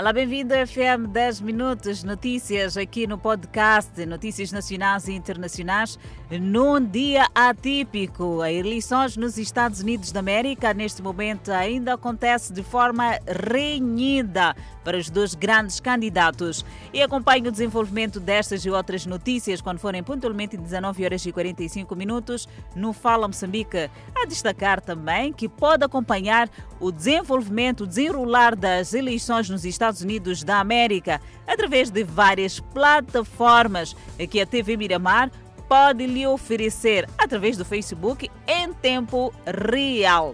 [0.00, 5.98] Olá, bem-vindo ao FM 10 Minutos, notícias aqui no podcast, notícias nacionais e internacionais,
[6.40, 8.40] num dia atípico.
[8.40, 14.96] As eleições nos Estados Unidos da América, neste momento, ainda acontece de forma renhida para
[14.96, 16.64] os dois grandes candidatos.
[16.92, 21.94] E acompanhe o desenvolvimento destas e outras notícias quando forem pontualmente 19 horas e 45
[21.96, 23.90] minutos no Fala Moçambique.
[24.14, 26.48] A destacar também que pode acompanhar
[26.78, 33.96] o desenvolvimento, o desenrolar das eleições nos Estados Unidos da América através de várias plataformas
[34.30, 35.30] que a TV Miramar
[35.68, 40.32] pode lhe oferecer através do Facebook em tempo real.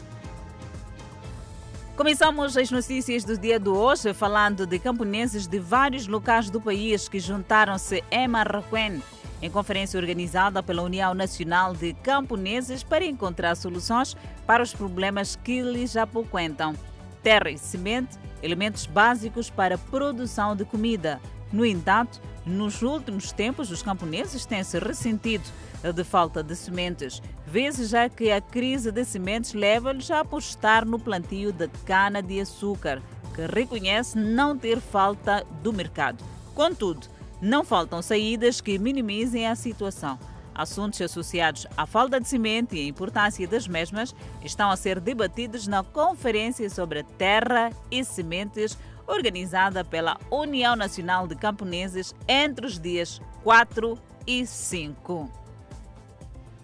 [1.96, 7.08] Começamos as notícias do dia de hoje falando de camponeses de vários locais do país
[7.08, 9.02] que juntaram-se em Marrakech
[9.40, 14.14] em conferência organizada pela União Nacional de Camponeses para encontrar soluções
[14.46, 16.74] para os problemas que lhes apoquentam.
[17.22, 21.18] Terra e semente, elementos básicos para a produção de comida.
[21.56, 25.42] No entanto, nos últimos tempos, os camponeses têm se ressentido
[25.94, 30.98] de falta de sementes, vezes já que a crise de sementes leva-lhes a apostar no
[30.98, 33.00] plantio de cana-de-açúcar,
[33.34, 36.22] que reconhece não ter falta do mercado.
[36.54, 37.06] Contudo,
[37.40, 40.18] não faltam saídas que minimizem a situação.
[40.54, 44.14] Assuntos associados à falta de semente e a importância das mesmas
[44.44, 51.36] estão a ser debatidos na Conferência sobre Terra e Sementes, organizada pela União Nacional de
[51.36, 55.30] Camponeses entre os dias 4 e 5.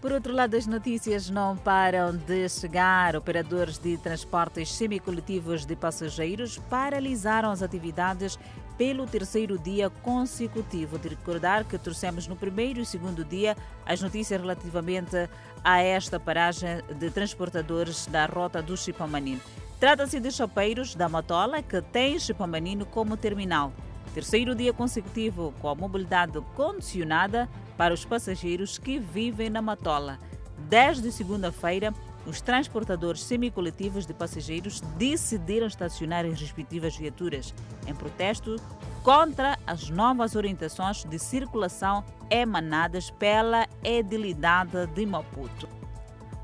[0.02, 3.14] Por outro lado, as notícias não param de chegar.
[3.14, 8.36] Operadores de transportes semicoletivos de passageiros paralisaram as atividades
[8.76, 10.98] pelo terceiro dia consecutivo.
[10.98, 15.28] De recordar que trouxemos no primeiro e segundo dia as notícias relativamente
[15.62, 19.40] a esta paragem de transportadores da rota do Chipamanino.
[19.83, 23.72] Trata-se de chapeiros da Matola que tem Chipamanino como terminal.
[24.14, 30.20] Terceiro dia consecutivo com a mobilidade condicionada para os passageiros que vivem na Matola.
[30.69, 31.93] Desde segunda-feira,
[32.25, 37.53] os transportadores semicoletivos de passageiros decidiram estacionar as respectivas viaturas
[37.84, 38.54] em protesto
[39.03, 45.81] contra as novas orientações de circulação emanadas pela Edilidade de Maputo.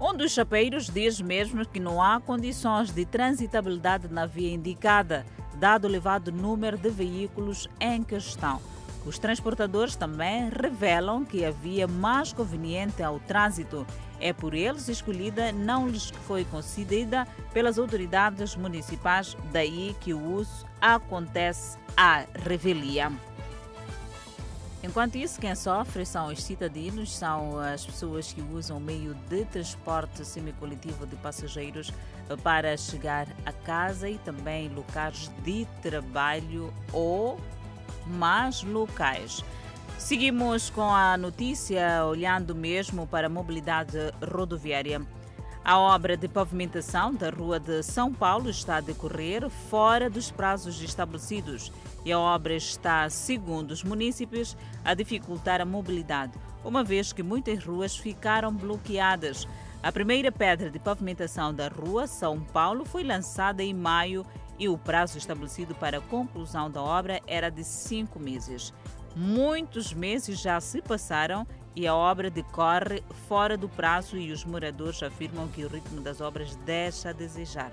[0.01, 5.27] Um dos chapeiros diz mesmo que não há condições de transitabilidade na via indicada,
[5.57, 8.61] dado o elevado número de veículos em questão.
[9.05, 13.85] Os transportadores também revelam que a via mais conveniente ao trânsito
[14.21, 20.65] é por eles escolhida, não lhes foi concedida pelas autoridades municipais, daí que o uso
[20.81, 23.11] acontece à revelia.
[24.89, 29.45] Enquanto isso, quem sofre são os cidadãos, são as pessoas que usam o meio de
[29.45, 31.93] transporte semicoletivo de passageiros
[32.43, 37.39] para chegar a casa e também locais de trabalho ou
[38.07, 39.45] mais locais.
[39.99, 43.99] Seguimos com a notícia, olhando mesmo para a mobilidade
[44.33, 45.03] rodoviária.
[45.69, 50.81] A obra de pavimentação da Rua de São Paulo está a decorrer fora dos prazos
[50.81, 51.71] estabelecidos
[52.07, 56.33] e a obra está, segundo os municípios, a dificultar a mobilidade,
[56.65, 59.47] uma vez que muitas ruas ficaram bloqueadas.
[59.83, 64.25] A primeira pedra de pavimentação da Rua São Paulo foi lançada em maio
[64.59, 68.73] e o prazo estabelecido para a conclusão da obra era de cinco meses.
[69.15, 71.47] Muitos meses já se passaram
[71.79, 76.21] e a obra decorre fora do prazo e os moradores afirmam que o ritmo das
[76.21, 77.71] obras deixa a desejar.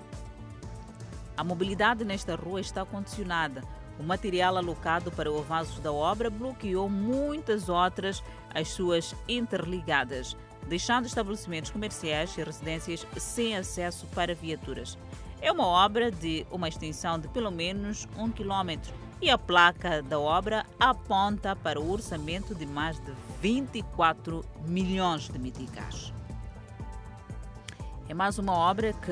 [1.35, 3.63] A mobilidade nesta rua está condicionada.
[3.99, 8.23] O material alocado para o avanço da obra bloqueou muitas outras
[8.53, 14.99] as suas interligadas, deixando estabelecimentos comerciais e residências sem acesso para viaturas.
[15.41, 20.19] É uma obra de uma extensão de pelo menos um quilômetro e a placa da
[20.19, 26.13] obra aponta para o orçamento de mais de 24 milhões de meticais.
[28.07, 29.11] É mais uma obra que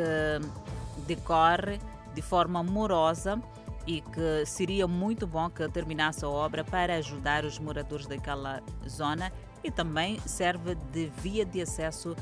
[1.08, 1.80] decorre
[2.14, 3.42] de forma morosa
[3.86, 9.32] e que seria muito bom que terminasse a obra para ajudar os moradores daquela zona
[9.64, 12.16] e também serve de via de acesso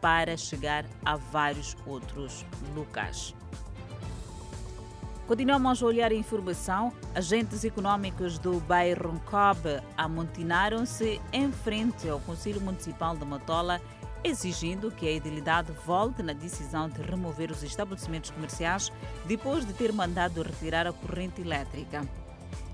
[0.00, 2.44] para chegar a vários outros
[2.74, 3.34] locais.
[5.28, 6.90] Continuamos a olhar a informação.
[7.14, 13.78] Agentes econômicos do bairro Ncobe amontinaram-se em frente ao Conselho Municipal de Matola,
[14.24, 18.90] exigindo que a idilidade volte na decisão de remover os estabelecimentos comerciais
[19.26, 22.08] depois de ter mandado retirar a corrente elétrica.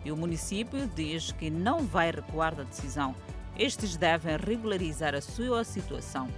[0.04, 3.16] E o município diz que não vai recuar da decisão.
[3.58, 6.28] Estes devem regularizar a sua situação.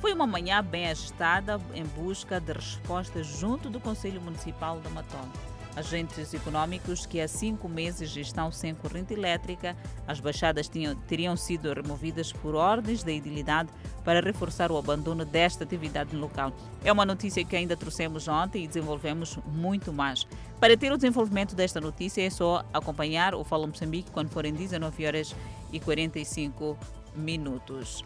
[0.00, 5.49] Foi uma manhã bem agitada em busca de respostas junto do Conselho Municipal de Matola.
[5.76, 9.76] Agentes econômicos que há cinco meses estão sem corrente elétrica.
[10.06, 13.70] As baixadas tinham, teriam sido removidas por ordens da idilidade
[14.04, 16.52] para reforçar o abandono desta atividade no local.
[16.84, 20.26] É uma notícia que ainda trouxemos ontem e desenvolvemos muito mais.
[20.58, 25.06] Para ter o desenvolvimento desta notícia é só acompanhar o Fala Moçambique quando forem 19
[25.06, 25.34] horas
[25.72, 26.76] e 45
[27.16, 28.04] minutos.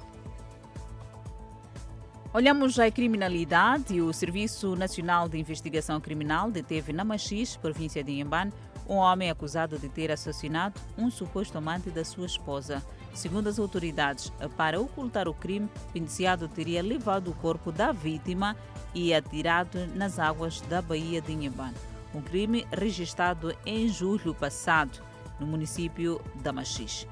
[2.34, 4.00] Olhamos a criminalidade.
[4.00, 8.52] O Serviço Nacional de Investigação Criminal deteve na Machis, província de Inhambane,
[8.88, 12.82] um homem acusado de ter assassinado um suposto amante da sua esposa.
[13.14, 18.56] Segundo as autoridades, para ocultar o crime, o indiciado teria levado o corpo da vítima
[18.92, 21.76] e atirado nas águas da Baía de Inhambane.
[22.12, 25.00] Um crime registrado em julho passado,
[25.38, 27.06] no município da Machis.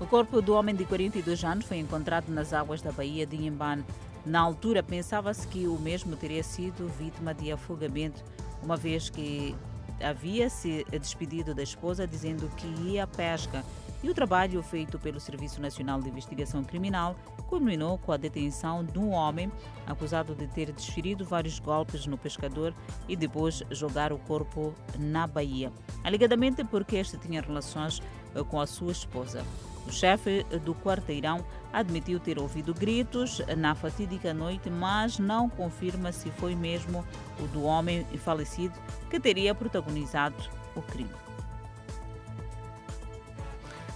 [0.00, 3.84] O corpo do homem de 42 anos foi encontrado nas águas da Baía de Inhambane.
[4.28, 8.22] Na altura, pensava-se que o mesmo teria sido vítima de afogamento,
[8.62, 9.56] uma vez que
[10.02, 13.64] havia se despedido da esposa dizendo que ia à pesca.
[14.02, 17.16] E o trabalho feito pelo Serviço Nacional de Investigação Criminal
[17.48, 19.50] culminou com a detenção de um homem
[19.86, 22.74] acusado de ter desferido vários golpes no pescador
[23.08, 25.72] e depois jogar o corpo na Bahia,
[26.04, 28.02] alegadamente porque este tinha relações
[28.34, 29.42] eh, com a sua esposa.
[29.88, 31.42] O chefe do quarteirão
[31.72, 37.02] admitiu ter ouvido gritos na fatídica noite, mas não confirma se foi mesmo
[37.40, 40.36] o do homem falecido que teria protagonizado
[40.76, 41.10] o crime.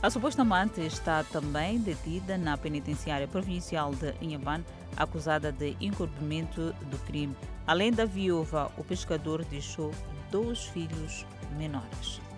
[0.03, 4.65] A suposta amante está também detida na penitenciária provincial de Inhambane,
[4.97, 7.37] acusada de encorpamento do crime.
[7.67, 9.91] Além da viúva, o pescador deixou
[10.31, 11.27] dois filhos
[11.59, 12.32] menores.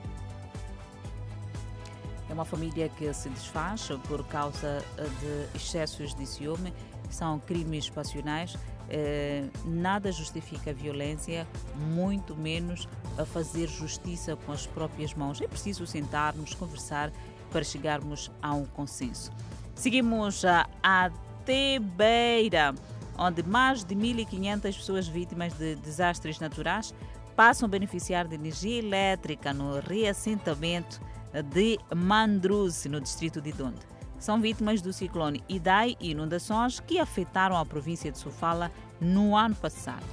[2.35, 4.85] É uma família que se desfaz por causa
[5.21, 6.75] de excessos de ciúme,
[7.09, 8.57] são crimes passionais.
[8.91, 11.47] Eh, nada justifica a violência,
[11.93, 15.41] muito menos a fazer justiça com as próprias mãos.
[15.41, 17.13] É preciso sentarmos, conversar
[17.53, 19.31] para chegarmos a um consenso.
[19.77, 22.75] Seguimos a Atebeira,
[23.17, 26.93] onde mais de 1.500 pessoas vítimas de desastres naturais
[27.37, 31.01] passam a beneficiar de energia elétrica no reassentamento
[31.43, 33.81] de Mandruz, no distrito de Donde.
[34.19, 38.71] São vítimas do ciclone Idai e inundações que afetaram a província de Sofala
[39.01, 40.05] no ano passado.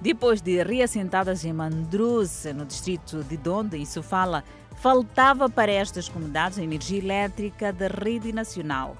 [0.00, 4.44] Depois de reassentadas em Mandruz, no distrito de Donde, em Sofala,
[4.76, 8.96] faltava para estas comunidades a energia elétrica da rede nacional.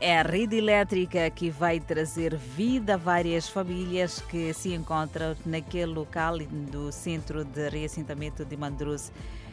[0.00, 5.92] É a rede elétrica que vai trazer vida a várias famílias que se encontram naquele
[5.92, 9.12] local do centro de reassentamento de Mandruz.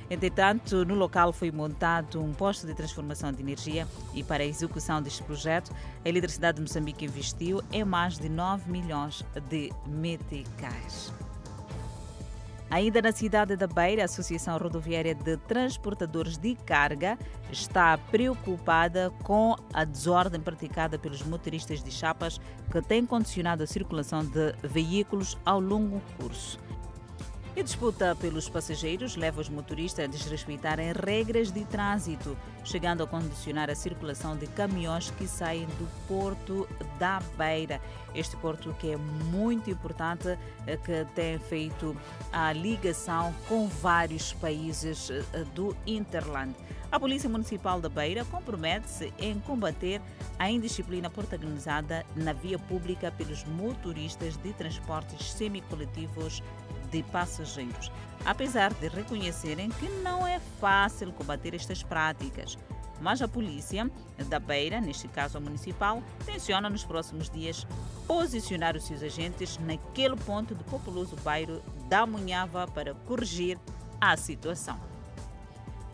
[0.10, 5.02] Entretanto, no local foi montado um posto de transformação de energia e para a execução
[5.02, 5.72] deste projeto,
[6.04, 11.12] a Eletricidade de Moçambique investiu em mais de 9 milhões de meticais.
[12.70, 17.18] Ainda na cidade da Beira, a Associação Rodoviária de Transportadores de Carga
[17.50, 24.26] está preocupada com a desordem praticada pelos motoristas de chapas que tem condicionado a circulação
[24.26, 26.60] de veículos ao longo curso.
[27.58, 33.68] A disputa pelos passageiros leva os motoristas a desrespeitarem regras de trânsito, chegando a condicionar
[33.68, 36.70] a circulação de caminhões que saem do Porto
[37.00, 37.82] da Beira.
[38.14, 40.38] Este porto que é muito importante,
[40.68, 41.98] eh, que tem feito
[42.32, 45.24] a ligação com vários países eh,
[45.56, 46.56] do Interland.
[46.92, 50.00] A Polícia Municipal da Beira compromete-se em combater
[50.38, 56.44] a indisciplina protagonizada na via pública pelos motoristas de transportes semicoletivos
[56.92, 57.92] de passageiros,
[58.26, 62.58] apesar de reconhecerem que não é fácil combater estas práticas.
[63.00, 63.90] Mas a polícia
[64.28, 67.68] da Beira, neste caso a municipal, tenciona nos próximos dias
[68.08, 73.60] posicionar os seus agentes naquele ponto do populoso bairro da Munhava para corrigir
[74.02, 74.80] a situação.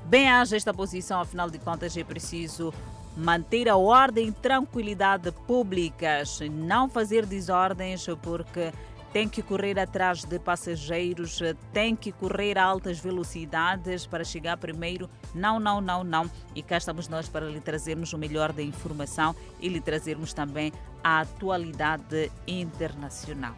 [0.06, 2.74] Bem haja esta posição, afinal de contas é preciso
[3.16, 8.72] manter a ordem e tranquilidade públicas, não fazer desordens, porque
[9.14, 11.40] tem que correr atrás de passageiros,
[11.72, 15.08] tem que correr a altas velocidades para chegar primeiro.
[15.36, 16.30] Não, não, não, não.
[16.56, 20.74] E cá estamos nós para lhe trazermos o melhor da informação e lhe trazermos também
[21.04, 23.56] a atualidade internacional.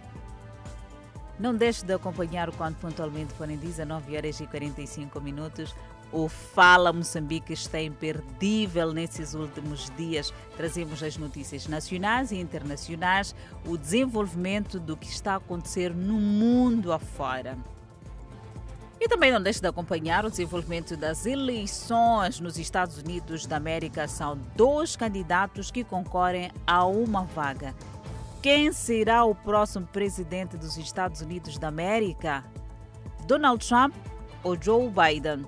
[1.40, 5.74] Não deixe de acompanhar o quanto pontualmente forem 19 horas e 45 minutos
[6.16, 10.34] o Fala Moçambique está imperdível nesses últimos dias.
[10.56, 13.36] Trazemos as notícias nacionais e internacionais,
[13.68, 17.58] o desenvolvimento do que está a acontecer no mundo afora.
[18.98, 24.08] E também não deixe de acompanhar o desenvolvimento das eleições nos Estados Unidos da América.
[24.08, 27.76] São dois candidatos que concorrem a uma vaga.
[28.42, 32.46] Quem será o próximo presidente dos Estados Unidos da América?
[33.28, 33.94] Donald Trump
[34.44, 35.46] ou Joe Biden.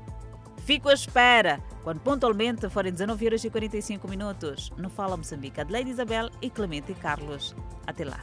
[0.68, 4.70] Fico à espera quando pontualmente forem 19 horas e 45 minutos.
[4.76, 7.56] No Fala Moçambique, Adelaide Isabel e Clemente Carlos.
[7.88, 8.20] Até lá.